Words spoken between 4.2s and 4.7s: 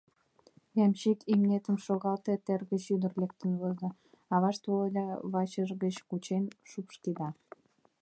авашт